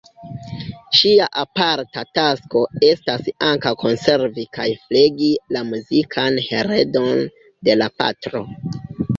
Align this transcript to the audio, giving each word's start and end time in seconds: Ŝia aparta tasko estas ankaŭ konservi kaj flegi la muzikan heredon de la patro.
Ŝia 0.99 1.25
aparta 1.41 2.03
tasko 2.19 2.63
estas 2.87 3.29
ankaŭ 3.49 3.73
konservi 3.83 4.47
kaj 4.59 4.65
flegi 4.87 5.31
la 5.57 5.63
muzikan 5.69 6.41
heredon 6.49 7.23
de 7.69 7.79
la 7.83 7.93
patro. 8.03 8.43